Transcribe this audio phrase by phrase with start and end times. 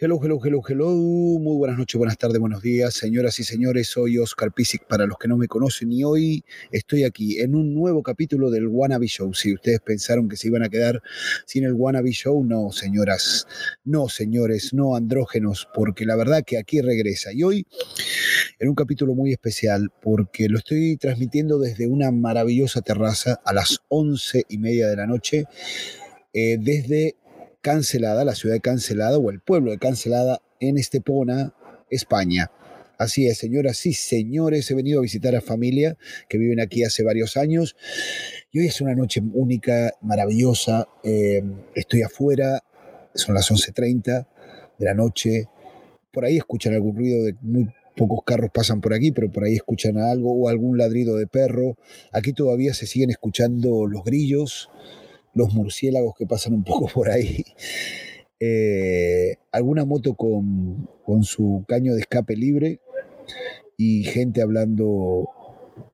[0.00, 0.90] Hello, hello, hello, hello.
[0.90, 3.88] Muy buenas noches, buenas tardes, buenos días, señoras y señores.
[3.88, 7.74] Soy Oscar Pisic para los que no me conocen y hoy estoy aquí en un
[7.74, 9.34] nuevo capítulo del Wannabe Show.
[9.34, 11.02] Si ustedes pensaron que se iban a quedar
[11.46, 13.48] sin el Wannabe Show, no, señoras,
[13.84, 17.32] no, señores, no andrógenos, porque la verdad que aquí regresa.
[17.32, 17.66] Y hoy
[18.60, 23.80] en un capítulo muy especial porque lo estoy transmitiendo desde una maravillosa terraza a las
[23.88, 25.44] once y media de la noche,
[26.32, 27.16] eh, desde
[27.60, 31.54] Cancelada, la ciudad de Cancelada o el pueblo de Cancelada en Estepona,
[31.90, 32.50] España.
[32.98, 35.96] Así es, señoras y señores, he venido a visitar a familia
[36.28, 37.76] que viven aquí hace varios años
[38.50, 40.88] y hoy es una noche única, maravillosa.
[41.04, 41.42] Eh,
[41.76, 42.64] estoy afuera,
[43.14, 44.26] son las 11.30
[44.78, 45.48] de la noche.
[46.12, 49.54] Por ahí escuchan algún ruido de muy pocos carros pasan por aquí, pero por ahí
[49.54, 51.76] escuchan algo o algún ladrido de perro.
[52.12, 54.70] Aquí todavía se siguen escuchando los grillos
[55.38, 57.44] los murciélagos que pasan un poco por ahí,
[58.40, 62.80] eh, alguna moto con, con su caño de escape libre
[63.76, 65.30] y gente hablando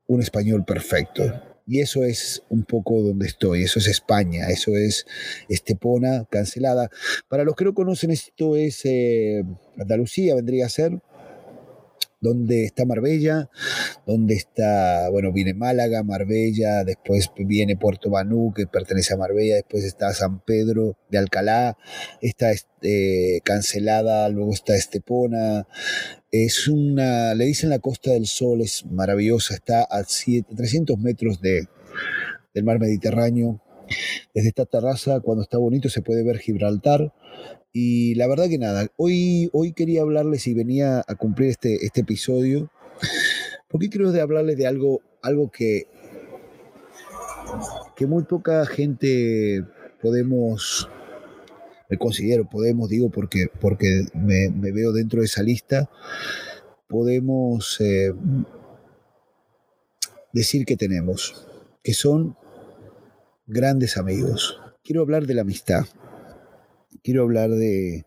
[0.07, 1.23] un español perfecto.
[1.67, 5.07] Y eso es un poco donde estoy, eso es España, eso es
[5.49, 6.91] Estepona cancelada.
[7.29, 9.45] Para los que no conocen, esto es eh,
[9.79, 11.01] Andalucía, vendría a ser
[12.25, 13.51] donde está Marbella,
[14.07, 19.85] donde está, bueno, viene Málaga, Marbella, después viene Puerto Banú, que pertenece a Marbella, después
[19.85, 21.77] está San Pedro de Alcalá,
[22.23, 25.69] está este, cancelada, luego está Estepona.
[26.31, 31.69] Es una, le dicen la Costa del Sol, es maravillosa, está a 300 metros de,
[32.55, 33.61] del mar Mediterráneo.
[34.35, 37.13] Desde esta terraza, cuando está bonito, se puede ver Gibraltar,
[37.73, 42.03] y la verdad que nada, hoy, hoy quería hablarles y venía a cumplir este, este
[42.03, 42.71] episodio,
[43.69, 45.89] porque quiero de hablarles de algo, algo que,
[47.97, 49.65] que muy poca gente
[50.01, 50.89] podemos,
[51.91, 55.91] me considero, podemos, digo, porque, porque me, veo dentro de esa lista,
[56.89, 58.13] podemos eh,
[60.33, 61.45] decir que tenemos,
[61.83, 62.37] que son
[63.47, 64.61] grandes amigos.
[64.83, 65.87] Quiero hablar de la amistad
[67.05, 68.05] quiero hablar de,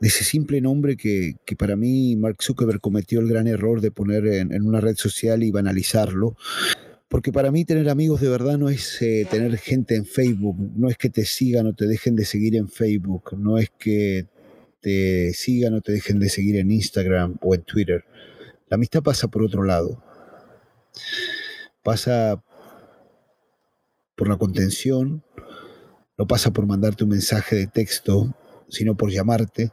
[0.00, 4.62] ese simple nombre que, para mí Mark Zuckerberg cometió el gran error de poner en,
[4.62, 6.36] una red social y banalizarlo.
[7.08, 10.90] Porque para mí tener amigos de verdad no es eh, tener gente en Facebook, no
[10.90, 14.26] es que te sigan o te dejen de seguir en Facebook, no es que
[14.80, 18.04] te sigan o te dejen de seguir en Instagram o en Twitter.
[18.68, 20.04] La amistad pasa por otro lado.
[21.82, 22.42] Pasa
[24.18, 25.22] por la contención,
[26.18, 28.34] no pasa por mandarte un mensaje de texto,
[28.68, 29.70] sino por llamarte.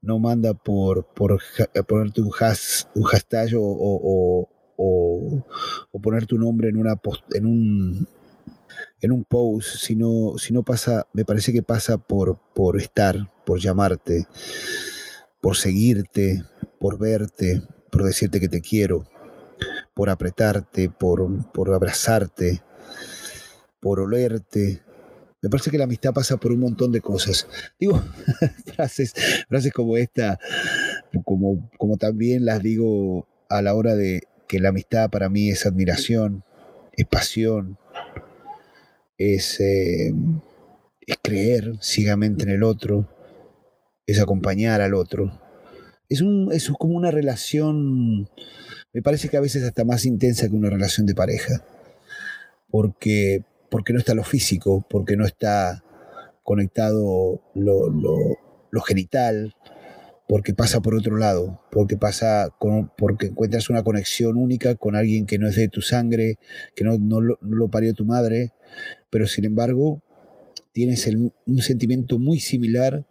[0.00, 1.40] No manda por, por
[1.88, 4.48] ponerte un, un hashtag o,
[6.00, 6.94] poner tu nombre en, una
[7.32, 8.08] en, un,
[9.00, 14.28] en un post, sino, sino pasa, me parece que pasa por, por estar, por llamarte,
[15.40, 16.44] por seguirte,
[16.78, 19.08] por verte, por decirte que te quiero,
[19.92, 22.62] por apretarte, por, por abrazarte,
[23.80, 24.82] por olerte,
[25.42, 27.46] me parece que la amistad pasa por un montón de cosas.
[27.78, 28.02] Digo,
[28.74, 29.14] frases,
[29.48, 30.38] frases como esta,
[31.24, 35.66] como, como también las digo a la hora de que la amistad para mí es
[35.66, 36.42] admiración,
[36.92, 37.78] es pasión,
[39.18, 40.12] es, eh,
[41.06, 43.08] es creer ciegamente en el otro,
[44.06, 45.40] es acompañar al otro.
[46.08, 48.28] Es, un, es como una relación,
[48.92, 51.64] me parece que a veces hasta más intensa que una relación de pareja,
[52.68, 55.84] porque porque no está lo físico, porque no está
[56.42, 59.54] conectado lo, genital,
[60.28, 62.50] porque pasa por otro lado, porque pasa
[62.96, 66.38] porque encuentras una conexión única con alguien que no es de tu sangre,
[66.74, 68.52] que no, lo, parió tu madre,
[69.10, 70.02] pero sin embargo
[70.72, 73.06] tienes un sentimiento muy similar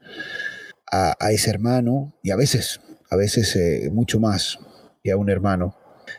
[0.92, 2.80] a, ese hermano y a veces,
[3.10, 4.60] a veces eh, mucho más
[5.04, 5.76] que a un hermano.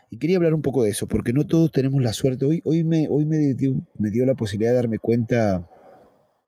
[0.09, 2.45] Y quería hablar un poco de eso, porque no todos tenemos la suerte.
[2.45, 5.69] Hoy, hoy, me, hoy me, dio, me dio la posibilidad de darme cuenta,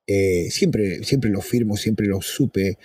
[0.08, 2.78] eh, siempre, siempre lo firmo, siempre lo supe,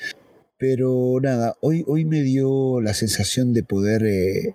[0.58, 4.54] pero nada, hoy, hoy me dio la sensación de poder, eh,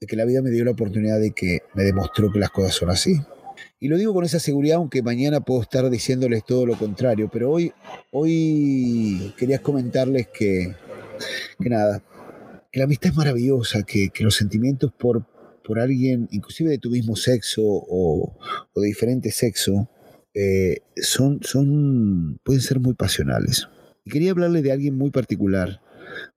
[0.00, 2.74] de que la vida me dio la oportunidad de que me demostró que las cosas
[2.74, 3.16] son así.
[3.80, 7.50] Y lo digo con esa seguridad, aunque mañana puedo estar diciéndoles todo lo contrario, pero
[7.50, 7.72] hoy,
[8.12, 10.74] hoy quería comentarles que,
[11.60, 12.02] que nada,
[12.74, 15.24] que la amistad es maravillosa, que, los sentimientos por,
[15.64, 18.36] por alguien, inclusive de tu mismo sexo o,
[18.74, 19.88] de diferente sexo,
[20.34, 23.68] eh, son, son, pueden ser muy pasionales.
[24.04, 25.80] Y quería hablarle de alguien muy particular.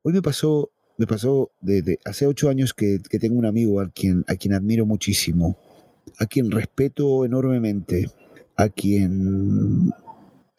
[0.04, 0.69] Hoy me pasó,
[1.00, 4.86] me pasó desde hace ocho años que, tengo un amigo a quien, a quien admiro
[4.86, 5.57] muchísimo,
[6.19, 8.12] a quien respeto enormemente,
[8.56, 9.92] a quien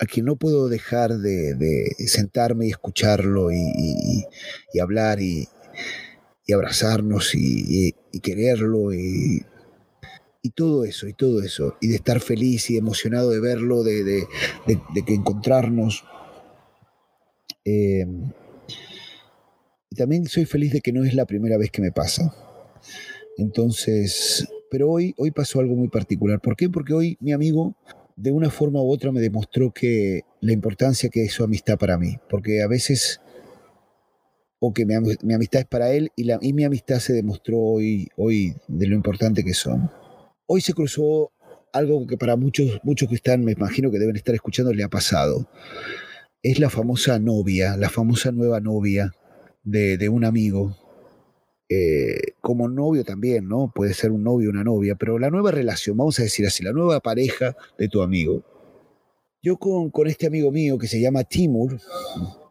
[0.00, 4.24] a quien no puedo dejar de, sentarme y escucharlo y,
[4.81, 5.48] hablar y,
[6.52, 9.44] abrazarnos y, quererlo y,
[10.54, 14.26] todo eso, y todo eso, y de estar feliz y emocionado de verlo, de,
[15.06, 16.04] que encontrarnos.
[17.66, 18.06] Eh,
[19.90, 22.34] y también soy feliz de que no es la primera vez que me pasa.
[23.36, 26.40] Entonces, pero hoy, hoy pasó algo muy particular.
[26.40, 26.69] ¿Por qué?
[26.69, 27.76] Porque hoy mi amigo
[28.16, 31.98] de una forma u otra me demostró que la importancia que es su amistad para
[31.98, 33.20] mí, porque a veces,
[34.60, 38.08] o que mi, amistad es para él y, la, y mi amistad se demostró hoy,
[38.16, 39.90] hoy de lo importante que son.
[40.46, 41.32] Hoy se cruzó
[41.72, 44.88] algo que para muchos, muchos que están, me imagino que deben estar escuchando, le ha
[44.88, 45.49] pasado.
[46.43, 49.12] Es la famosa novia, la famosa nueva novia
[49.62, 50.76] de, de un amigo,
[51.69, 53.70] eh, como novio también, ¿no?
[53.75, 56.72] Puede ser un novio una novia, pero la nueva relación, vamos a decir así, la
[56.72, 58.43] nueva pareja de tu amigo.
[59.43, 61.78] Yo con, con este amigo mío que se llama Timur,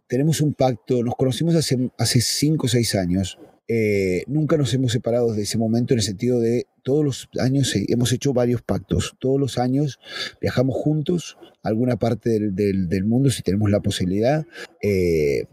[0.08, 3.38] tenemos un pacto, nos conocimos hace, hace cinco o seis años.
[3.70, 7.74] Eh, nunca nos hemos separado de ese momento en el sentido de todos los años
[7.76, 9.16] hemos hecho varios pactos.
[9.20, 10.00] Todos los años
[10.40, 14.46] viajamos juntos a alguna parte del, del, mundo si tenemos la posibilidad.
[14.82, 15.48] Eh,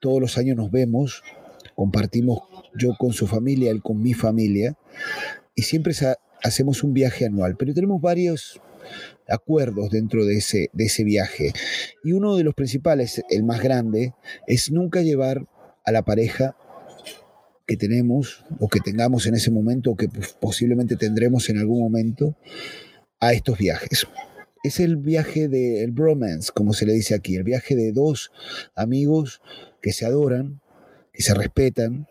[0.00, 1.22] todos los años nos vemos,
[1.76, 2.40] compartimos
[2.76, 4.76] yo con su familia, él con mi familia,
[5.54, 5.94] y siempre
[6.42, 8.60] hacemos un viaje anual, pero tenemos varios
[9.28, 11.52] acuerdos dentro de ese, de ese viaje.
[12.04, 14.14] Y uno de los principales, el más grande,
[14.46, 15.46] es nunca llevar
[15.84, 16.56] a la pareja
[17.66, 20.08] que tenemos o que tengamos en ese momento o que
[20.40, 22.36] posiblemente tendremos en algún momento
[23.20, 24.06] a estos viajes.
[24.62, 28.32] Es el viaje del bromance, como se le dice aquí, el viaje de dos
[28.74, 29.40] amigos
[29.80, 30.60] que se adoran,
[31.12, 32.08] que se respetan,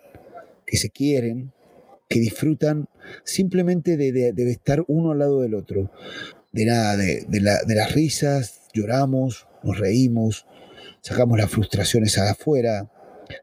[0.65, 1.51] que se quieren,
[2.07, 2.87] que disfrutan
[3.23, 5.91] simplemente de, estar uno al lado del otro.
[6.55, 10.45] De nada, de, las risas, lloramos, nos reímos,
[11.01, 12.89] sacamos las frustraciones afuera,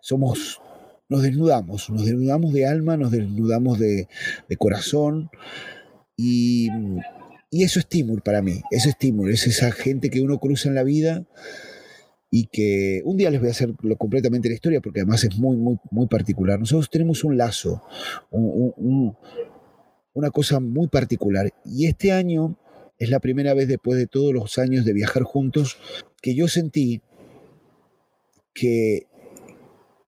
[0.00, 0.62] somos,
[1.10, 4.08] nos desnudamos, nos desnudamos de alma, nos desnudamos de,
[4.56, 5.28] corazón
[6.16, 6.68] y,
[7.50, 8.96] y, eso es Timur para mí, eso es
[9.30, 11.26] es esa gente que uno cruza en la vida
[12.30, 15.58] y que un día les voy a hacer completamente la historia porque además es muy,
[15.58, 16.58] muy, muy particular.
[16.58, 17.82] Nosotros tenemos un lazo,
[20.14, 21.52] una cosa muy particular.
[21.66, 22.56] Y este año
[23.02, 25.76] es la primera vez después de todos los años de viajar juntos
[26.20, 27.02] que yo sentí
[28.54, 29.08] que,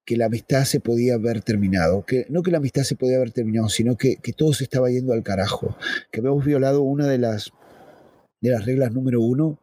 [0.05, 2.07] que la amistad se podía haber terminado.
[2.07, 4.91] Que, no que la amistad se podía haber terminado, sino que, que todo se estaba
[4.91, 5.77] yendo al carajo.
[6.13, 7.53] Que habíamos violado una de las
[8.41, 9.59] de las reglas número uno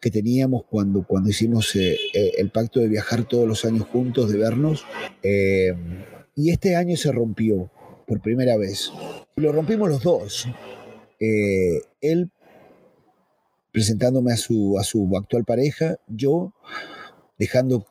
[0.00, 4.32] que teníamos cuando, cuando hicimos eh, eh, el pacto de viajar todos los años juntos,
[4.32, 4.86] de vernos.
[5.22, 5.74] Eh,
[6.36, 7.70] y este año se rompió
[8.06, 8.90] por primera vez.
[9.36, 10.48] Lo rompimos los dos.
[11.18, 12.30] él
[13.72, 16.54] presentándome a su, a su actual pareja, yo
[17.38, 17.86] dejando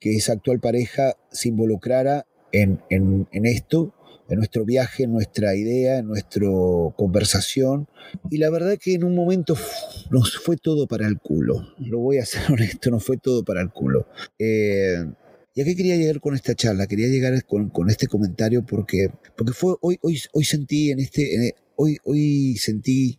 [0.00, 3.94] que esa actual pareja se involucrara en, en, en esto
[4.28, 6.46] en nuestro viaje, en nuestra idea, en nuestra
[6.96, 7.88] conversación.
[8.30, 9.56] Y la verdad que en un momento
[10.10, 11.74] nos fue todo para el culo.
[11.78, 14.06] Lo voy a ser honesto, nos fue todo para el culo.
[14.38, 15.04] Eh,
[15.54, 16.86] ¿Y a qué quería llegar con esta charla?
[16.86, 21.96] Quería llegar con, este comentario porque, porque fue hoy, hoy, hoy sentí en este, hoy,
[22.04, 23.18] hoy sentí,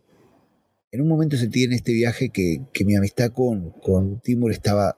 [0.92, 4.96] en un momento sentí en este viaje que, que mi amistad con, con Timur estaba,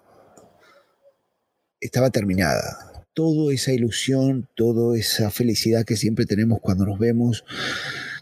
[1.81, 7.45] estaba terminada toda esa ilusión, toda esa felicidad que siempre tenemos cuando nos vemos,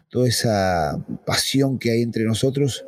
[0.08, 2.84] toda esa pasión que hay entre nosotros.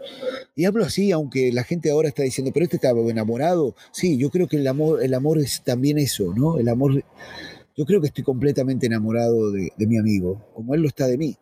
[0.56, 3.76] Y hablo así, aunque la gente ahora está diciendo, pero este estaba enamorado.
[3.92, 6.58] Sí, yo creo que el amor, el amor es también eso, ¿no?
[6.58, 7.04] El amor,
[7.76, 11.36] yo creo que estoy completamente enamorado de, mi amigo, como él lo está de mí,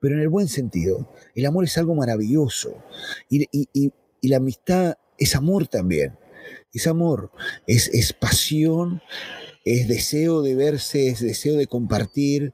[0.00, 1.12] pero en el buen sentido.
[1.34, 2.82] El amor es algo maravilloso
[3.28, 6.18] y, y la amistad es amor también.
[6.72, 7.30] Es amor,
[7.66, 9.02] es, es pasión,
[9.64, 12.52] es deseo de verse, es deseo de compartir.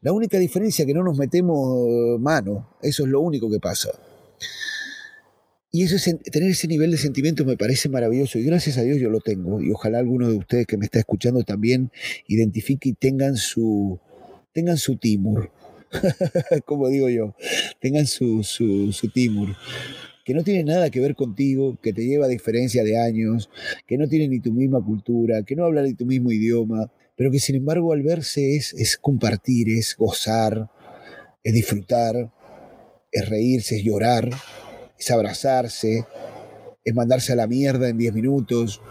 [0.00, 3.90] La única diferencia es que no nos metemos mano, eso es lo único que pasa.
[5.70, 8.98] Y eso es, tener ese nivel de sentimientos me parece maravilloso y gracias a Dios
[8.98, 11.90] yo lo tengo y ojalá alguno de ustedes que me está escuchando también
[12.26, 14.00] identifique y tengan su,
[14.54, 15.50] tengan su timur,
[16.64, 17.34] como digo yo,
[17.80, 19.56] tengan su, su, su timur
[20.28, 23.48] que no tiene nada que ver contigo, que te lleva a diferencia de años,
[23.86, 27.30] que no tiene ni tu misma cultura, que no habla ni tu mismo idioma, pero
[27.30, 30.70] que sin embargo al verse es, es compartir, es gozar,
[31.42, 32.30] es disfrutar,
[33.10, 34.28] es reírse, es llorar,
[34.98, 36.04] es abrazarse,
[36.84, 38.82] es mandarse a la mierda en 10 minutos,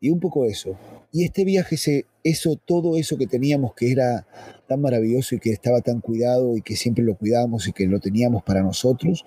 [0.00, 0.76] y un poco eso.
[1.12, 4.26] Y este viaje, eso, todo eso que teníamos que era
[4.68, 7.98] tan maravilloso y que estaba tan cuidado y que siempre lo cuidábamos y que lo
[7.98, 9.24] teníamos para nosotros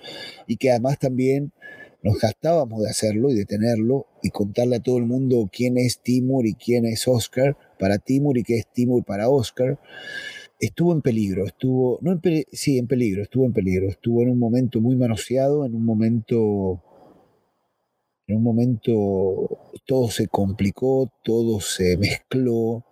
[0.48, 1.52] y que además también
[2.04, 6.00] nos gastábamos de hacerlo y de tenerlo y contarle a todo el mundo quién es
[6.02, 9.80] Timur y quién es Oscar para Timur y qué es Timur para Oscar.
[10.60, 12.22] Estuvo en peligro, estuvo, no en
[12.52, 16.84] sí, en peligro, estuvo en peligro, estuvo en un momento muy manoseado, en un momento,
[18.28, 22.86] en un momento todo se complicó, todo se mezcló,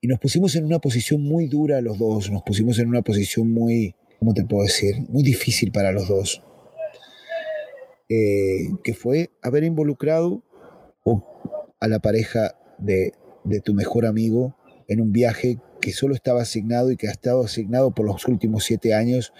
[0.00, 3.52] y nos pusimos en una posición muy dura los dos, nos pusimos en una posición
[3.52, 4.94] muy, ¿cómo te puedo decir?
[5.08, 6.42] Muy difícil para los dos.
[8.08, 10.42] Eh, que fue haber involucrado
[11.78, 13.12] a la pareja de,
[13.64, 14.56] tu mejor amigo
[14.88, 18.64] en un viaje que solo estaba asignado y que ha estado asignado por los últimos
[18.64, 19.32] siete años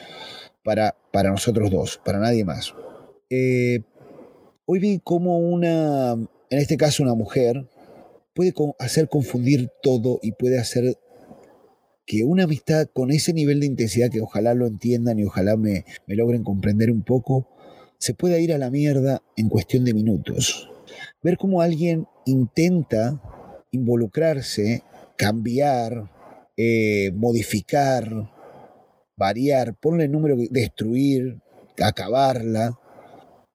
[0.62, 2.74] para, para nosotros dos, para nadie más.
[3.28, 3.80] Eh,
[4.66, 7.68] hoy vi como una, en este caso una mujer,
[8.34, 10.96] puede hacer confundir todo y puede hacer
[12.06, 15.84] que una amistad con ese nivel de intensidad que ojalá lo entiendan y ojalá me,
[16.06, 17.48] logren comprender un poco,
[17.98, 20.68] se pueda ir a la mierda en cuestión de minutos.
[21.22, 23.22] Ver cómo alguien intenta
[23.70, 24.82] involucrarse,
[25.16, 26.10] cambiar,
[26.56, 28.30] eh, modificar,
[29.16, 31.40] variar, ponle el número, destruir,
[31.80, 32.76] acabarla,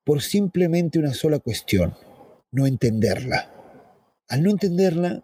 [0.05, 1.93] por simplemente una sola cuestión,
[2.51, 3.54] no entenderla.
[4.27, 5.23] Al no entenderla,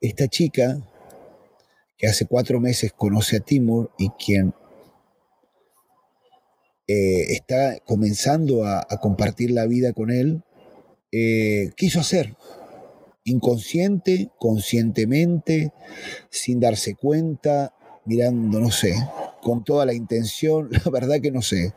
[0.00, 0.82] esta chica,
[1.96, 4.52] que hace cuatro meses conoce a Timur y quien
[6.88, 10.42] eh, está comenzando a, compartir la vida con él,
[11.12, 12.34] eh, quiso hacer,
[13.22, 15.72] inconsciente, conscientemente,
[16.28, 17.72] sin darse cuenta,
[18.04, 18.94] mirando, no sé,
[19.40, 21.72] con toda la intención, la verdad que no sé,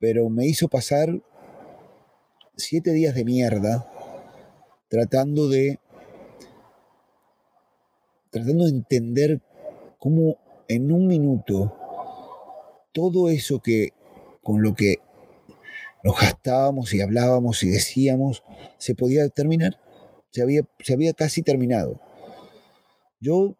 [0.00, 1.22] pero me hizo pasar
[2.56, 3.93] siete días de mierda
[4.88, 5.78] tratando de,
[8.30, 9.40] tratando de entender
[9.98, 10.38] cómo
[10.68, 11.76] en un minuto
[12.92, 13.90] todo eso que
[14.42, 14.96] con lo que
[16.02, 18.42] nos gastábamos y hablábamos y decíamos
[18.78, 19.80] se podía terminar.
[20.30, 22.00] Se había, se había casi terminado.
[23.20, 23.56] Yo,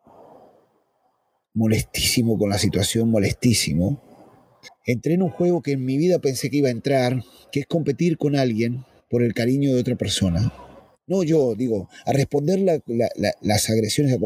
[1.54, 4.02] molestísimo con la situación, molestísimo,
[4.85, 7.66] entré en un juego que en mi vida pensé que iba a entrar, que es
[7.66, 10.52] competir con alguien por el cariño de otra persona
[11.06, 12.82] no yo, digo, a responder
[13.40, 14.18] las agresiones.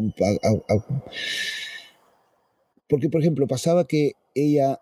[2.88, 4.80] porque, por ejemplo, pasaba que ella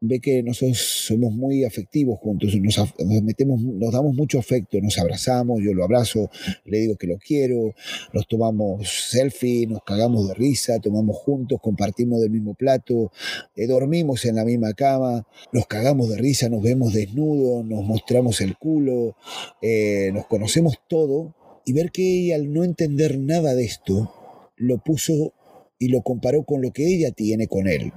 [0.00, 5.60] ve que nosotros somos muy afectivos juntos, nos, metemos, nos damos mucho afecto, nos abrazamos,
[5.62, 6.30] yo lo abrazo,
[6.64, 7.74] le digo que lo quiero,
[8.14, 13.12] nos tomamos selfie, nos cagamos de risa, tomamos juntos, compartimos del mismo plato,
[13.54, 18.40] eh, dormimos en la misma cama, nos cagamos de risa, nos vemos desnudos, nos mostramos
[18.40, 19.16] el culo,
[19.60, 21.34] eh, nos conocemos todo,
[21.66, 24.14] y ver que ella al no entender nada de esto,
[24.56, 25.34] lo puso
[25.80, 27.92] y lo comparó con lo que ella tiene con él,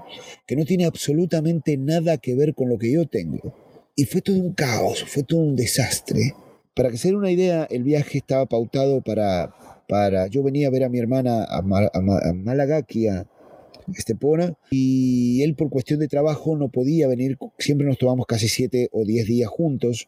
[0.47, 3.53] que no tiene absolutamente nada que ver con lo que yo tengo.
[3.95, 6.33] Y fue todo un caos, fue todo un desastre.
[6.73, 9.53] Para que se den una idea, el viaje estaba pautado para...
[9.87, 13.27] para yo venía a ver a mi hermana a, Málaga, aquí a
[13.95, 18.87] Estepona, y él por cuestión de trabajo no podía venir, siempre nos tomamos casi siete
[18.93, 20.07] o diez días juntos.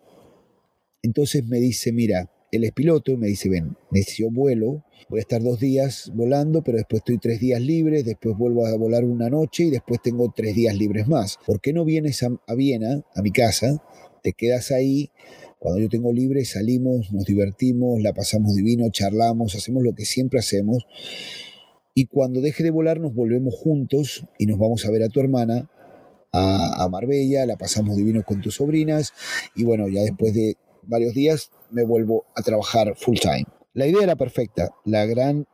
[1.03, 5.41] Entonces me dice, mira, él es piloto, me dice, ven, necesito vuelo, voy a estar
[5.41, 9.65] dos días volando, pero después estoy tres días libres, después vuelvo a volar una noche
[9.65, 11.38] y después tengo tres días libres más.
[11.45, 13.81] ¿Por qué no vienes a, Viena, a mi casa,
[14.24, 15.12] te quedas ahí?
[15.59, 20.39] Cuando yo tengo libre salimos, nos divertimos, la pasamos divino, charlamos, hacemos lo que siempre
[20.39, 20.85] hacemos.
[21.93, 25.19] Y cuando deje de volar nos volvemos juntos y nos vamos a ver a tu
[25.19, 25.69] hermana,
[26.31, 29.13] a, a Marbella, la pasamos divino con tus sobrinas
[29.55, 30.57] y bueno, ya después de
[30.88, 33.46] varios días me vuelvo a trabajar full time.
[33.74, 34.74] La idea era perfecta.
[34.86, 35.46] La gran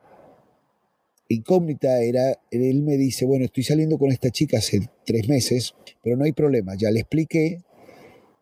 [1.27, 5.73] incógnita era, él me dice, bueno, estoy saliendo con esta chica hace tres meses,
[6.03, 7.63] pero no hay problema, ya le expliqué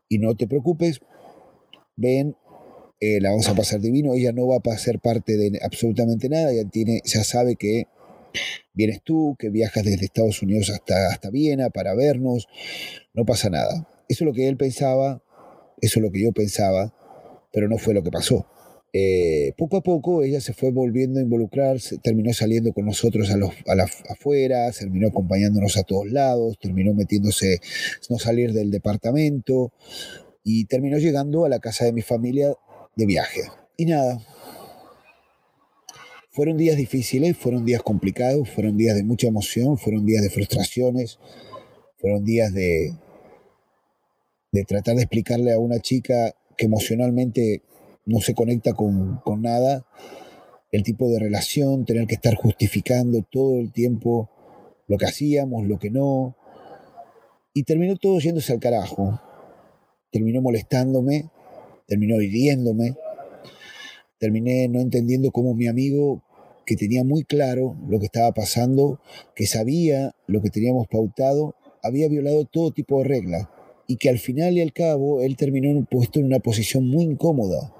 [0.10, 1.00] y no te preocupes,
[1.96, 2.36] ven,
[3.00, 6.52] eh, la vamos a pasar divino, ella no va a ser parte de absolutamente nada,
[6.52, 7.84] ya, tiene, ya sabe que
[8.74, 12.48] vienes tú, que viajas desde Estados Unidos hasta, hasta Viena para vernos,
[13.14, 13.88] no pasa nada.
[14.10, 15.22] Eso es lo que él pensaba,
[15.80, 16.94] eso es lo que yo pensaba,
[17.52, 18.46] pero no fue lo que pasó.
[18.92, 23.38] Eh, poco a poco ella se fue volviendo a involucrar, terminó saliendo con nosotros a,
[23.38, 27.60] los, a la, afuera, terminó acompañándonos a todos lados, terminó metiéndose,
[28.10, 29.72] no salir del departamento
[30.44, 32.54] y terminó llegando a la casa de mi familia
[32.96, 33.42] de viaje.
[33.78, 34.20] Y nada,
[36.32, 41.20] fueron días difíciles, fueron días complicados, fueron días de mucha emoción, fueron días de frustraciones,
[41.98, 42.96] fueron días de,
[44.52, 47.64] de tratar de explicarle a una chica que emocionalmente
[48.06, 49.86] no se conecta con, nada,
[50.74, 54.30] el tipo de relación, tener que estar justificando todo el tiempo
[54.88, 56.36] lo que hacíamos, lo que no.
[57.54, 59.22] Y terminó todo yéndose al carajo.
[60.12, 61.30] terminó molestándome,
[61.88, 62.98] terminó hiriéndome,
[64.18, 66.24] terminé no entendiendo cómo mi amigo,
[66.66, 69.00] que tenía muy claro lo que estaba pasando,
[69.34, 73.48] que sabía lo que teníamos pautado, había violado todo tipo de reglas
[73.90, 77.74] y que al final y al cabo él terminó puesto en una posición muy incómoda.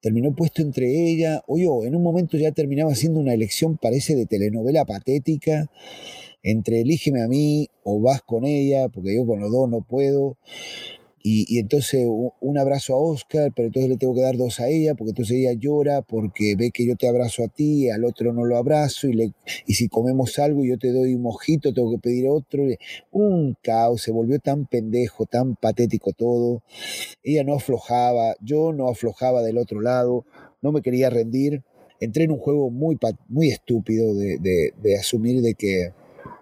[0.00, 4.16] Terminó puesto entre ella, o yo, en un momento ya terminaba siendo una elección, parece,
[4.16, 5.70] de telenovela patética,
[6.42, 10.38] entre elígeme a mí o vas con ella, porque yo con los dos no puedo.
[11.24, 12.04] Y, entonces
[12.40, 15.36] un abrazo a Oscar, pero entonces le tengo que dar dos a ella, porque entonces
[15.36, 19.08] ella llora porque ve que yo te abrazo a ti, al otro no lo abrazo,
[19.08, 19.32] y, le,
[19.66, 22.64] y si comemos algo y yo te doy un mojito, tengo que pedir otro.
[23.12, 26.62] Un caos, se volvió tan pendejo, tan patético todo.
[27.22, 30.24] Ella no aflojaba, yo no aflojaba del otro lado,
[30.60, 31.62] no me quería rendir.
[32.00, 32.98] Entré en un juego muy,
[33.28, 35.92] muy estúpido de, de asumir de que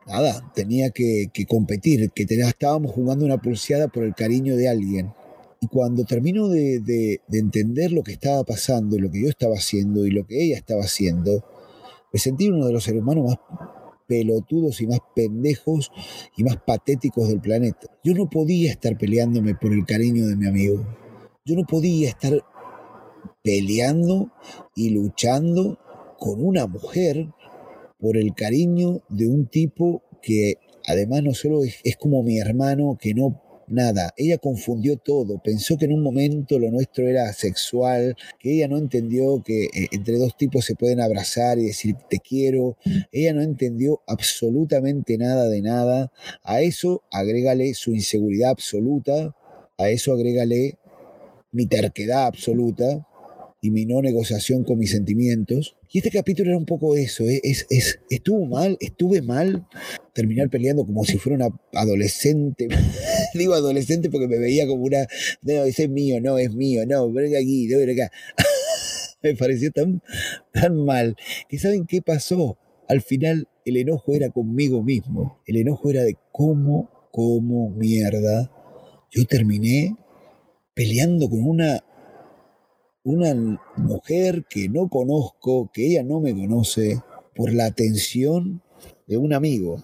[0.07, 5.13] nada, tenía que, competir, que estábamos jugando una pulseada por el cariño de alguien.
[5.61, 10.11] Y cuando termino de, entender lo que estaba pasando, lo que yo estaba haciendo y
[10.11, 11.45] lo que ella estaba haciendo,
[12.13, 13.39] me sentí uno de los seres humanos más
[14.07, 15.93] pelotudos y más pendejos
[16.37, 17.87] y más patéticos del planeta.
[18.03, 20.85] Yo no podía estar peleándome por el cariño de mi amigo.
[21.45, 22.43] Yo no podía estar
[23.43, 24.33] peleando
[24.75, 25.79] y luchando
[26.19, 27.29] con una mujer
[28.01, 30.55] por el cariño de un tipo que
[30.87, 34.13] además no solo es, como mi hermano, que no nada.
[34.17, 38.79] Ella confundió todo, pensó que en un momento lo nuestro era sexual, que ella no
[38.79, 42.77] entendió que eh, entre dos tipos se pueden abrazar y decir te quiero.
[43.13, 46.13] Ella no entendió absolutamente nada de nada.
[46.43, 49.37] A eso agrégale su inseguridad absoluta,
[49.79, 50.79] a eso agrégale
[51.53, 53.07] mi terquedad absoluta
[53.63, 55.77] y mi no negociación con mis sentimientos.
[55.91, 57.41] Y este capítulo era un poco eso, ¿eh?
[57.45, 59.67] es, es, estuvo mal, estuve mal
[60.15, 62.69] terminar peleando como si fuera una adolescente.
[63.35, 65.07] Digo adolescente porque me veía como una,
[65.43, 68.11] no, ese es mío, no, es mío, no, ven aquí, no, ven acá.
[69.23, 70.03] me pareció tan,
[70.53, 71.17] tan mal
[71.49, 72.59] que saben qué pasó.
[72.89, 78.51] Al final el enojo era conmigo mismo, el enojo era de cómo, cómo mierda.
[79.11, 79.97] Yo terminé
[80.75, 81.85] peleando con una
[83.11, 87.03] una mujer que no conozco, que ella no me conoce,
[87.35, 88.63] por la atención
[89.07, 89.83] de un amigo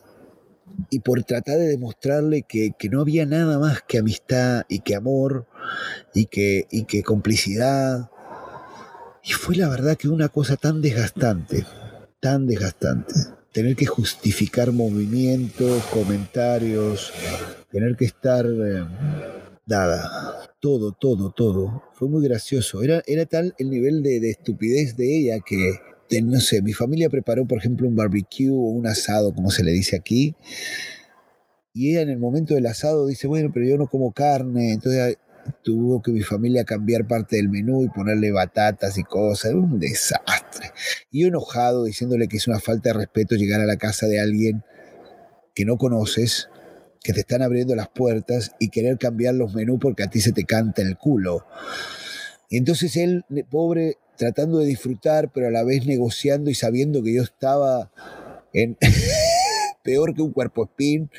[0.91, 5.47] y por tratar de demostrarle que, no había nada más que amistad y que amor
[6.15, 8.11] y que, y que complicidad.
[9.25, 11.65] Y fue la verdad que una cosa tan desgastante,
[12.21, 13.15] tan desgastante.
[13.53, 17.13] Tener que justificar movimientos, comentarios,
[17.71, 18.47] tener que estar...
[18.47, 18.85] Eh,
[19.67, 21.83] nada, todo, todo, todo.
[21.95, 22.83] Fue muy gracioso.
[22.83, 27.47] Era, era tal el nivel de, estupidez de ella que, no sé, mi familia preparó,
[27.47, 30.35] por ejemplo, un barbecue o un asado, como se le dice aquí.
[31.75, 34.73] Y ella en el momento del asado dice, bueno, pero yo no como carne.
[34.73, 35.19] Entonces
[35.63, 39.51] tuvo que mi familia cambiar parte del menú y ponerle batatas y cosas.
[39.51, 40.71] Era un desastre.
[41.11, 44.21] Y yo enojado diciéndole que es una falta de respeto llegar a la casa de
[44.21, 44.63] alguien
[45.55, 46.49] que no conoces
[47.07, 50.33] que te están abriendo las puertas y querer cambiar los menús porque a ti se
[50.33, 51.47] te canta el culo.
[52.51, 57.15] Y entonces él, pobre, tratando de disfrutar, pero a la vez negociando y sabiendo que
[57.15, 57.93] yo estaba
[58.53, 58.77] en
[59.85, 61.11] peor que un cuerpo espín.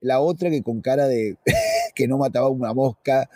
[0.00, 1.36] La otra que con cara de
[1.94, 3.28] que no mataba una mosca,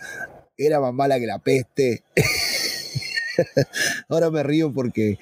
[0.57, 2.03] era más mala que la peste.
[4.09, 5.19] Ahora me río porque,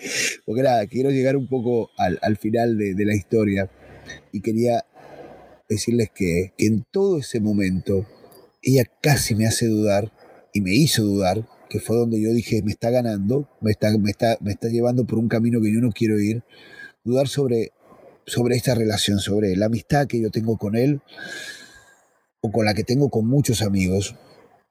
[0.46, 3.68] porque nada, quiero llegar un poco al, final de la historia
[4.30, 4.84] y quería
[5.68, 8.06] decirles que, en todo ese momento
[8.62, 10.12] ella casi me hace dudar
[10.52, 14.10] y me hizo dudar, que fue donde yo dije, me está ganando, me está, me
[14.10, 16.42] está, me está llevando por un camino que yo no quiero ir,
[17.04, 17.72] dudar sobre,
[18.26, 21.00] sobre esta relación, sobre la amistad que yo tengo con él
[22.40, 24.16] o con la que tengo con muchos amigos.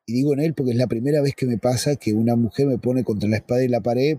[0.06, 2.66] Y digo en él porque es la primera vez que me pasa que una mujer
[2.66, 4.18] me pone contra la espada y la pared,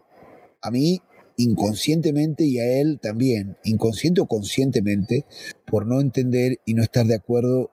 [0.62, 1.00] a mí
[1.38, 5.24] inconscientemente y a él también, inconsciente o conscientemente,
[5.64, 7.70] por no entender y no estar de acuerdo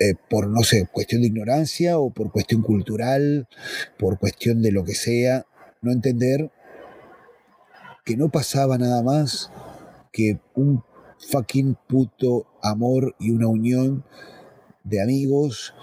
[0.00, 3.48] eh, por, no sé, cuestión de ignorancia o por cuestión cultural,
[3.96, 5.46] por cuestión de lo que sea,
[5.80, 6.50] no entender
[8.04, 9.50] que no pasaba nada más
[10.12, 10.82] que un
[11.18, 14.04] fucking puto amor y una unión
[14.82, 15.74] de amigos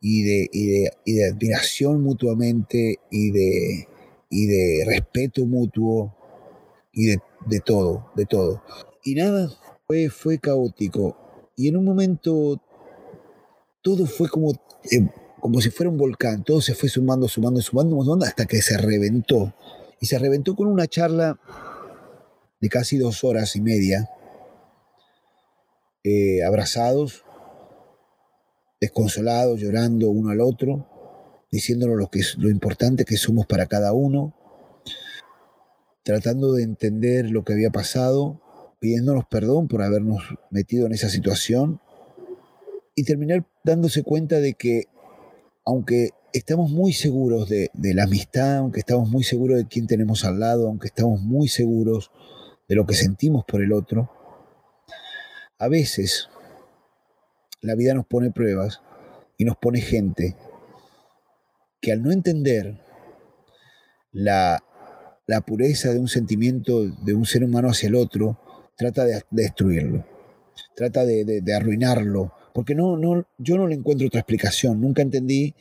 [0.00, 3.88] y de, y de, admiración mutuamente y de,
[4.30, 6.15] y de respeto mutuo
[6.96, 8.62] y de, todo, de todo.
[9.04, 9.50] Y nada,
[9.86, 11.16] fue, fue caótico.
[11.54, 12.60] Y en un momento
[13.82, 14.52] todo fue como,
[14.90, 15.06] eh,
[15.38, 18.78] como si fuera un volcán, todo se fue sumando, sumando, sumando, sumando, hasta que se
[18.78, 19.54] reventó.
[20.00, 21.38] Y se reventó con una charla
[22.60, 24.10] de casi dos horas y media,
[26.02, 27.24] eh, abrazados,
[28.80, 30.88] desconsolados, llorando uno al otro,
[31.52, 34.34] diciéndonos lo, que es, lo importante que somos para cada uno,
[36.06, 38.40] tratando de entender lo que había pasado,
[38.78, 41.80] pidiéndonos perdón por habernos metido en esa situación
[42.94, 44.84] y terminar dándose cuenta de que
[45.64, 50.24] aunque estamos muy seguros de, de, la amistad, aunque estamos muy seguros de quién tenemos
[50.24, 52.12] al lado, aunque estamos muy seguros
[52.68, 54.08] de lo que sentimos por el otro,
[55.58, 56.28] a veces
[57.62, 58.80] la vida nos pone pruebas
[59.38, 60.36] y nos pone gente
[61.80, 62.80] que al no entender
[64.12, 64.62] la,
[65.26, 68.38] la pureza de un sentimiento de un ser humano hacia el otro,
[68.76, 70.06] trata de, destruirlo,
[70.74, 75.54] trata de, de, arruinarlo, porque no, no, yo no le encuentro otra explicación, nunca entendí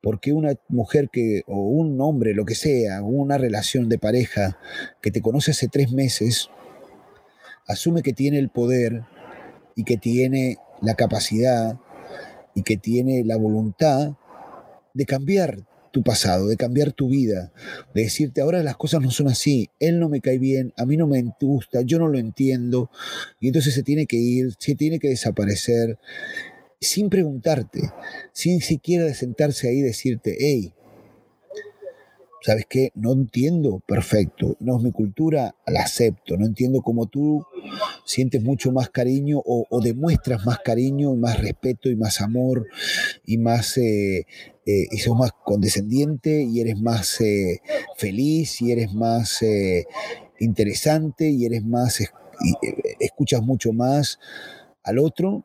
[0.00, 4.58] por qué una mujer que, o un hombre, lo que sea, una relación de pareja
[5.02, 6.48] que te conoce hace tres meses,
[7.66, 9.02] asume que tiene el poder
[9.74, 11.80] y que tiene la capacidad
[12.54, 14.12] y que tiene la voluntad
[14.94, 17.54] de cambiar tu pasado, de cambiar tu vida,
[17.94, 20.98] de decirte ahora las cosas no son así, él no me cae bien, a mí
[20.98, 22.90] no me gusta, yo no lo entiendo,
[23.40, 25.98] y entonces se tiene que ir, se tiene que desaparecer,
[26.78, 27.80] sin preguntarte,
[28.34, 30.74] sin siquiera sentarse ahí y decirte, hey,
[32.42, 32.90] ¿sabes qué?
[32.94, 37.42] No entiendo perfecto, no es mi cultura, la acepto, no entiendo cómo tú
[38.04, 42.66] sientes mucho más cariño o, demuestras más cariño más respeto y más amor
[43.24, 43.78] y más...
[43.78, 44.26] Eh,
[44.68, 47.62] eh, y sos más condescendiente y eres más eh,
[47.96, 49.86] feliz y eres más eh,
[50.40, 52.06] interesante y eres más, y,
[52.98, 54.18] escuchas mucho más
[54.82, 55.44] al otro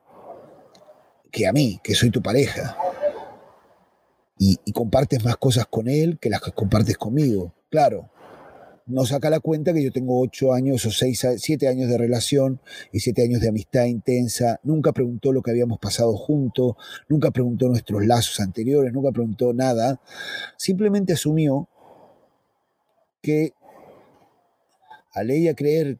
[1.32, 2.76] que a mí, que soy tu pareja
[4.40, 7.54] y, compartes más cosas con él que las que compartes conmigo.
[7.70, 8.10] Claro,
[8.86, 12.60] no saca la cuenta que yo tengo ocho años o seis, siete años de relación
[12.91, 14.60] y siete años de amistad intensa.
[14.63, 16.76] Nunca preguntó lo que habíamos pasado juntos,
[17.08, 20.02] nunca preguntó nuestros lazos anteriores, nunca preguntó nada.
[20.58, 21.70] Simplemente asumió
[23.22, 23.54] que
[25.13, 26.00] al ella creer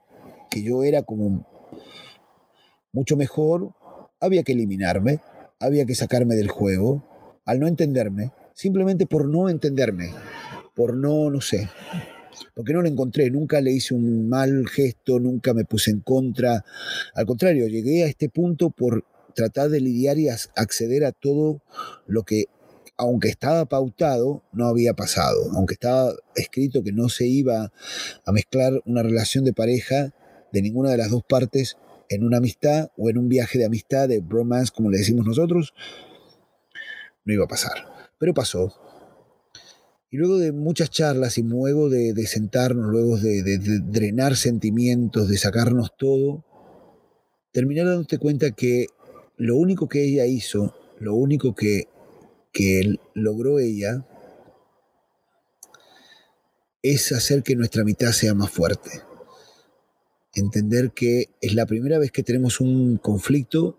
[0.50, 1.46] que yo era como
[2.91, 3.74] mucho mejor,
[4.20, 5.20] había que eliminarme,
[5.60, 7.04] había que sacarme del juego
[7.46, 10.12] al no entenderme, simplemente por no entenderme,
[10.76, 11.70] por no, no sé,
[12.54, 16.66] porque no lo encontré, nunca le hice un mal gesto, nunca me puse en contra,
[17.14, 21.62] al contrario, llegué a este punto por tratar de lidiar y acceder a todo
[22.08, 22.46] lo que,
[22.98, 27.72] aunque estaba pautado, no había pasado, aunque estaba escrito que no se iba
[28.26, 30.14] a mezclar una relación de pareja
[30.52, 31.78] de ninguna de las dos partes
[32.10, 35.74] en una amistad o en un viaje de amistad, de bromance, como le decimos nosotros,
[37.24, 37.86] no iba a pasar.
[38.20, 38.91] Pero pasó.
[40.13, 45.95] Y luego de muchas charlas y luego de, sentarnos, luego de, drenar sentimientos, de sacarnos
[45.97, 46.43] todo,
[47.54, 48.88] terminar dándote cuenta que
[49.38, 51.88] lo único que ella hizo, lo único que
[53.13, 54.06] logró ella,
[56.84, 58.89] es hacer que nuestra mitad sea más fuerte.
[60.34, 63.78] Entender que es la primera vez que tenemos un conflicto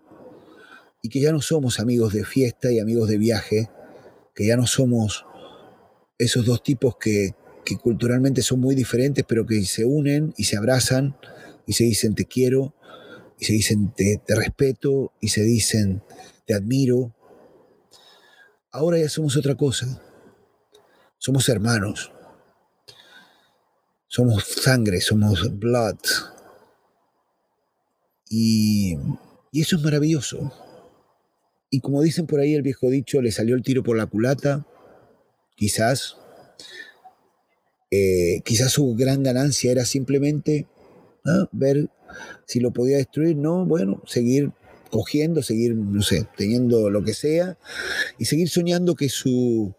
[1.03, 3.69] y que ya no somos amigos de fiesta y amigos de viaje,
[4.33, 5.25] que ya no somos
[6.17, 10.57] esos dos tipos que, que, culturalmente son muy diferentes, pero que se unen y se
[10.57, 11.15] abrazan
[11.65, 12.73] y se dicen te quiero,
[13.39, 16.03] y se dicen te, respeto, y se dicen
[16.45, 17.15] te admiro.
[18.71, 20.01] Ahora ya somos otra cosa.
[21.17, 22.11] Somos hermanos.
[24.07, 25.97] Somos sangre, somos blood.
[28.29, 28.97] Y,
[29.51, 30.51] y eso es maravilloso.
[31.69, 34.65] Y como dicen por ahí el viejo dicho, le salió el tiro por la culata,
[35.63, 36.17] quizás.
[37.89, 40.67] Eh, quizás su gran ganancia era simplemente
[41.53, 41.89] ver
[42.45, 44.51] si lo podía destruir, no, bueno, seguir
[44.91, 47.57] cogiendo, seguir, no sé, teniendo lo que sea,
[48.17, 49.73] y seguir soñando que su,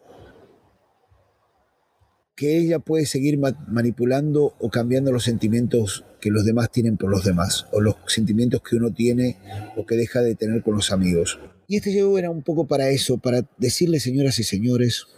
[2.35, 7.25] que ella puede seguir manipulando o cambiando los sentimientos que los demás tienen por los
[7.25, 9.37] demás, o los sentimientos que uno tiene
[9.77, 11.38] o que deja de tener con los amigos.
[11.66, 15.09] Y este show era un poco para eso, para decirles, señoras y señores,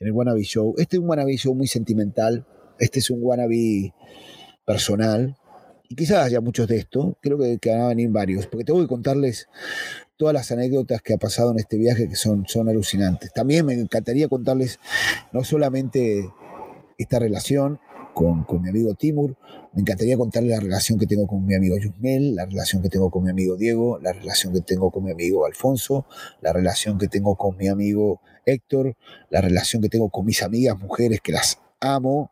[0.00, 2.46] en el Wannabe Show, este es un Wannabe Show muy sentimental,
[2.78, 3.94] este es un Wannabe
[4.66, 5.36] personal,
[5.88, 8.80] y quizás haya muchos de esto, creo que, que van a venir varios, porque tengo
[8.80, 9.48] que contarles
[10.16, 13.32] todas las anécdotas que ha pasado en este viaje que son, son alucinantes.
[13.32, 14.78] También me encantaría contarles
[15.32, 16.28] no solamente
[16.98, 17.80] esta relación
[18.14, 19.36] con, con, mi amigo Timur,
[19.72, 23.10] me encantaría contarles la relación que tengo con mi amigo Yusmel, la relación que tengo
[23.10, 26.06] con mi amigo Diego, la relación que tengo con mi amigo Alfonso,
[26.40, 28.96] la relación que tengo con mi amigo Héctor,
[29.30, 32.30] la relación que tengo con mis amigas mujeres que las amo,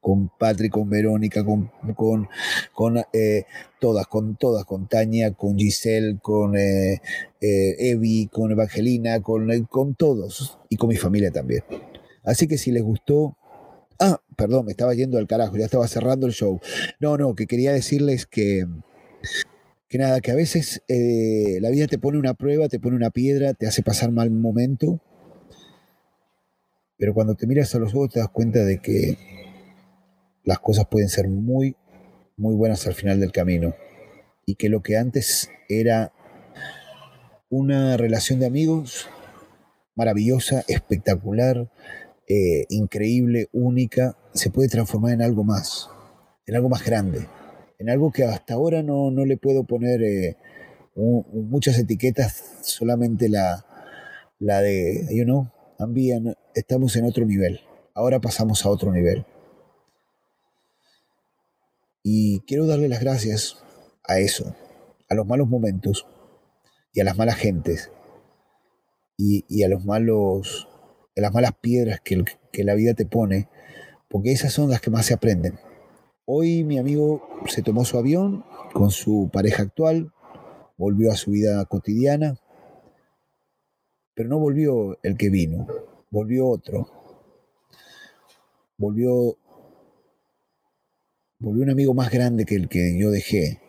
[0.00, 2.28] con Patrick, con Verónica, con, con,
[2.74, 3.44] con eh,
[3.80, 7.00] todas, con todas, con Tania, con Giselle, con eh,
[7.40, 11.62] Evi, con Evangelina, con, con todos y con mi familia también.
[12.22, 13.36] Así que si les gustó,
[14.00, 16.60] Ah, perdón, me estaba yendo al carajo, ya estaba cerrando el show.
[16.98, 18.66] No, no, que quería decirles que,
[19.94, 23.54] que nada, que a veces la vida te pone una prueba, te pone una piedra,
[23.54, 25.00] te hace pasar mal momento,
[26.98, 29.16] pero cuando te miras a los ojos te das cuenta de que
[30.42, 31.76] las cosas pueden ser muy,
[32.36, 33.76] muy buenas al final del camino.
[34.44, 36.12] Y que lo que antes era
[37.48, 39.08] una relación de amigos
[39.94, 41.70] maravillosa, espectacular,
[42.26, 45.88] eh, increíble, única, se puede transformar en algo más,
[46.46, 47.28] en algo más grande,
[47.78, 50.36] en algo que hasta ahora no, le puedo poner eh,
[50.94, 53.66] muchas etiquetas, solamente la,
[54.38, 55.50] la de, you know,
[56.54, 57.60] estamos en otro nivel,
[57.94, 59.24] ahora pasamos a otro nivel.
[62.02, 63.62] Y quiero darle las gracias
[64.06, 64.54] a eso,
[65.08, 66.06] a los malos momentos
[66.92, 67.90] y a las malas gentes
[69.16, 70.68] y, a los malos,
[71.16, 73.48] a las malas piedras que la vida te pone,
[74.08, 75.58] porque esas son las que más se aprenden.
[76.26, 80.10] Hoy mi amigo se tomó su avión con su pareja actual,
[80.78, 82.40] volvió a su vida cotidiana,
[84.14, 85.66] pero no volvió el que vino,
[86.10, 86.88] volvió otro.
[88.78, 89.36] Volvió
[91.40, 93.60] volvió un amigo más grande que el que yo dejé,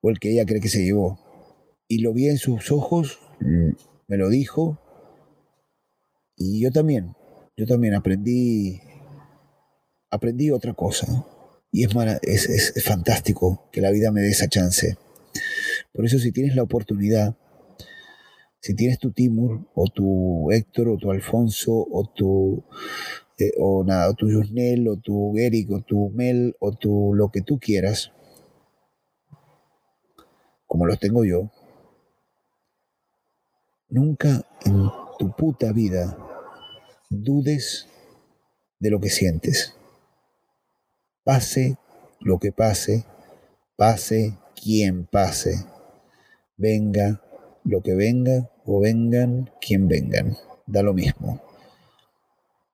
[0.00, 1.18] o el que ella cree que se llevó.
[1.88, 4.78] Y lo vi en sus ojos, me lo dijo,
[6.36, 7.16] y yo también,
[7.56, 8.80] yo también aprendí,
[10.08, 11.26] aprendí otra cosa.
[11.72, 14.96] Y es, es, es fantástico que la vida me dé esa chance.
[15.92, 17.36] Por eso si tienes la oportunidad,
[18.60, 22.64] si tienes tu Timur, o tu Héctor, o tu Alfonso, o tu
[23.58, 27.40] o nada, o tu Yusnel, o tu Eric, o tu Mel, o tu lo que
[27.40, 28.12] tú quieras,
[30.66, 31.50] como lo tengo yo,
[33.88, 36.16] nunca en tu puta vida
[37.08, 37.88] dudes
[38.78, 39.74] de lo que sientes.
[41.24, 41.76] Pase
[42.20, 43.04] lo que pase,
[43.76, 45.66] pase quien pase,
[46.56, 47.22] venga
[47.64, 51.42] lo que venga o vengan quien vengan, da lo mismo.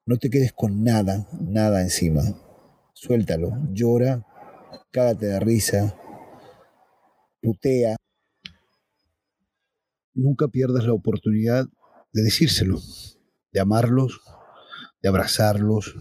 [0.04, 2.22] No te quedes con nada, nada encima.
[2.92, 4.24] Suéltalo, llora,
[4.92, 5.96] cágate de risa,
[7.42, 7.96] putea.
[10.14, 11.66] Nunca pierdas la oportunidad
[12.12, 12.78] de decírselo,
[13.52, 14.20] de amarlos,
[15.02, 15.96] de abrazarlos,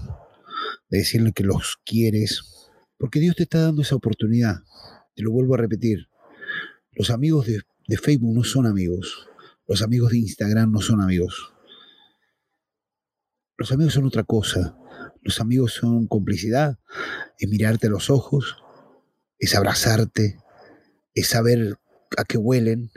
[0.89, 4.57] de decirle que los quieres, porque Dios te está dando esa oportunidad.
[5.15, 6.07] Te lo vuelvo a repetir.
[6.91, 9.27] Los amigos de, de Facebook no son amigos.
[9.67, 11.53] Los amigos de Instagram no son amigos.
[13.57, 14.77] Los amigos son otra cosa.
[15.25, 16.77] Los amigos son complicidad,
[17.39, 18.57] es mirarte a los ojos,
[19.39, 20.37] es abrazarte,
[21.15, 21.79] es saber
[22.15, 22.91] a qué huelen,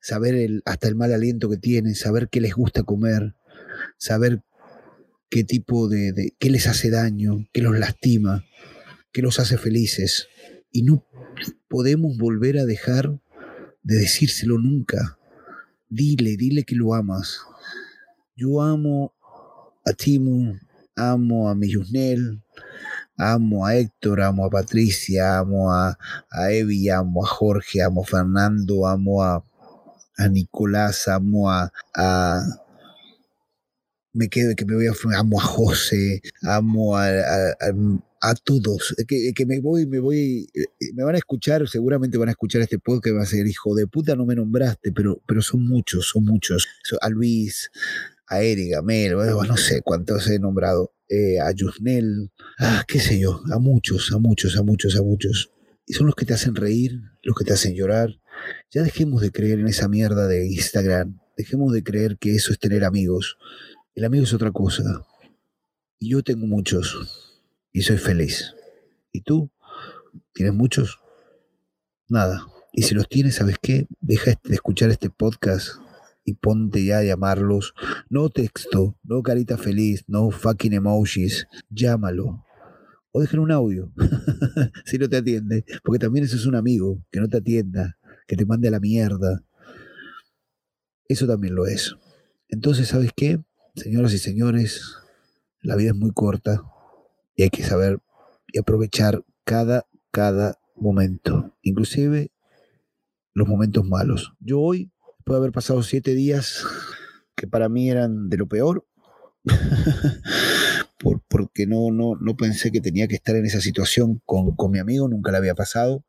[0.00, 3.34] saber el, hasta el mal aliento que tienen, saber qué les gusta comer,
[3.98, 4.44] saber
[5.30, 8.44] qué tipo de, qué les hace daño, qué los lastima,
[9.12, 10.28] qué los hace felices.
[10.72, 11.06] Y no
[11.68, 13.18] podemos volver a dejar
[13.82, 15.18] de decírselo nunca.
[15.88, 17.40] Dile, dile que lo amas.
[18.36, 19.14] Yo amo
[19.84, 20.58] a Timu,
[20.96, 21.72] amo a mi
[23.16, 25.98] amo a Héctor, amo a Patricia, amo a,
[26.30, 29.44] a Evi, amo a Jorge, amo a Fernando, amo a,
[30.16, 32.42] a Nicolás, amo a, a
[34.12, 37.08] me quedo que me voy a amo a José, amo a,
[38.20, 42.28] a, todos, que, que, me voy, me voy, eh, me van a escuchar, seguramente van
[42.28, 45.42] a escuchar este podcast va a ser hijo de puta, no me nombraste, pero, pero
[45.42, 46.66] son muchos, son muchos.
[47.00, 47.70] A Luis,
[48.26, 53.18] a Eric, a Mel, no sé cuántos he nombrado, eh, a Yusnel, ah, qué sé
[53.18, 55.50] yo, a muchos, a muchos, a muchos, a muchos.
[55.86, 58.20] Y son los que te hacen reír, los que te hacen llorar.
[58.70, 62.58] Ya dejemos de creer en esa mierda de Instagram, dejemos de creer que eso es
[62.58, 63.36] tener amigos.
[64.00, 65.04] El amigo es otra cosa.
[65.98, 67.38] Y yo tengo muchos,
[67.70, 68.54] y soy feliz.
[69.12, 69.50] ¿Y tú?
[70.32, 71.00] ¿Tienes muchos?
[72.08, 72.46] Nada.
[72.72, 73.88] Y si los tienes, ¿sabes qué?
[74.00, 75.72] Deja de escuchar este podcast
[76.24, 77.74] y ponte ya a llamarlos.
[78.08, 81.46] No texto, no carita feliz, no fucking emojis.
[81.68, 82.46] Llámalo.
[83.12, 83.92] O déjale un audio,
[84.86, 85.66] si no te atiende.
[85.84, 88.80] Porque también eso es un amigo, que no te atienda, que te mande a la
[88.80, 89.44] mierda.
[91.06, 91.94] Eso también lo es.
[92.48, 93.40] Entonces, ¿sabes qué?
[93.82, 94.96] Señoras y señores,
[95.62, 96.62] la vida es muy corta
[97.34, 97.98] y hay que saber
[98.52, 102.30] y aprovechar cada, cada momento, inclusive
[103.32, 104.34] los momentos malos.
[104.40, 104.90] Yo hoy
[105.30, 106.64] Puede haber pasado siete días
[107.36, 108.84] que para mí eran de lo peor,
[111.28, 114.80] porque no, no, no pensé que tenía que estar en esa situación con, con mi
[114.80, 116.04] amigo, nunca le había pasado.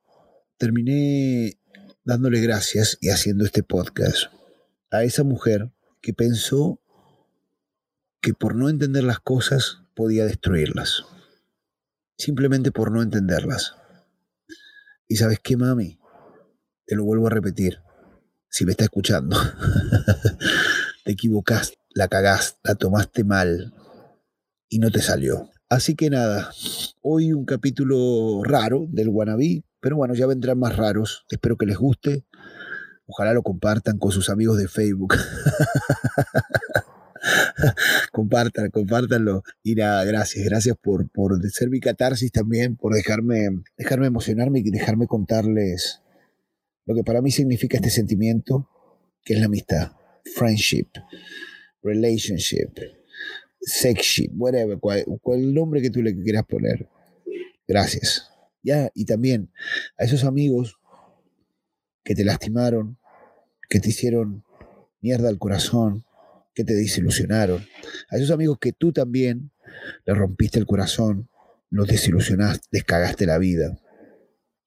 [0.57, 1.59] Terminé
[2.03, 4.33] dándole gracias y haciendo este podcast
[4.89, 6.80] a esa mujer que pensó
[8.21, 11.03] que por no entender las cosas podía destruirlas.
[12.17, 13.75] Simplemente por no entenderlas.
[15.07, 15.99] Y sabes qué, mami,
[16.85, 17.79] te lo vuelvo a repetir,
[18.49, 19.37] si me está escuchando,
[21.05, 23.73] te equivocaste, la cagaste, la tomaste mal
[24.69, 25.49] y no te salió.
[25.69, 26.51] Así que nada,
[27.01, 31.25] hoy un capítulo raro del Wannabe, pero bueno, ya vendrán más raros.
[31.29, 32.25] Espero que les guste.
[33.05, 35.15] Ojalá lo compartan con sus amigos de Facebook.
[38.11, 39.43] compartan, compártanlo.
[39.63, 44.71] Y nada, gracias, gracias por, por ser mi catarsis también, por dejarme, dejarme emocionarme y
[44.71, 46.01] dejarme contarles
[46.85, 48.67] lo que para mí significa este sentimiento,
[49.23, 49.91] que es la amistad,
[50.35, 50.87] friendship,
[51.83, 52.71] relationship,
[53.61, 56.89] sexship, whatever, cual, cual nombre que tú le quieras poner.
[57.67, 58.29] Gracias.
[58.63, 59.51] Ya, y también
[59.97, 60.79] a esos amigos
[62.03, 62.97] que te lastimaron,
[63.69, 64.43] que te hicieron
[65.01, 66.03] mierda al corazón,
[66.53, 67.65] que te desilusionaron,
[68.09, 69.51] a esos amigos que tú también
[70.05, 71.29] le rompiste el corazón,
[71.69, 73.77] los desilusionaste, les cagaste la vida.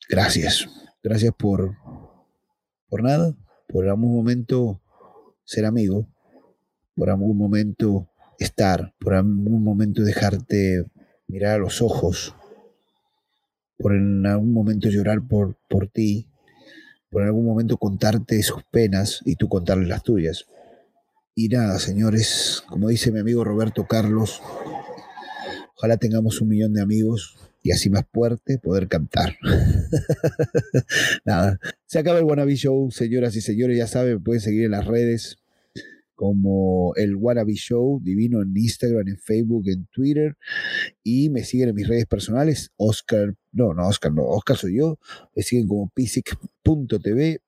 [0.09, 0.69] Gracias.
[1.03, 1.77] Gracias por,
[2.89, 3.35] por nada,
[3.69, 4.81] por algún momento
[5.45, 6.09] ser amigo,
[6.95, 10.85] por algún momento estar, por algún momento dejarte
[11.27, 12.35] mirar a los ojos,
[13.77, 16.29] por en algún momento llorar por, por ti,
[17.11, 20.47] por en algún momento contarte sus penas y tú contarle las tuyas.
[21.37, 24.41] Y nada, señores, como dice mi amigo Roberto Carlos,
[25.77, 29.37] ojalá tengamos un millón de amigos y así más fuerte poder cantar.
[31.25, 34.87] nada, se acaba el Wannabe Show, señoras y señores, ya saben, pueden seguir en las
[34.87, 35.39] redes
[36.15, 40.37] como el Wannabe Show, divino en Instagram, en Facebook, en Twitter.
[41.03, 45.01] Y me siguen en mis redes personales, Oscar, no, no, Oscar, no, Oscar soy yo.
[45.35, 47.41] Me siguen como pisic.tv,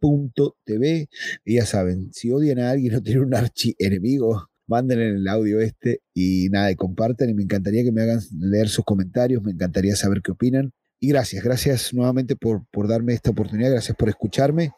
[0.00, 1.08] pisic.tv.
[1.44, 5.60] Y ya saben, si odian a alguien o tienen un archi enemigo, manden el audio
[5.60, 7.30] este y nada, y compartan.
[7.30, 10.72] Y me encantaría que me hagan leer sus comentarios, me encantaría saber qué opinan.
[11.00, 14.72] Y gracias, gracias nuevamente por, por darme esta oportunidad, gracias por escucharme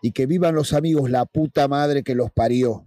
[0.00, 2.86] y que vivan los amigos, la puta madre que los parió.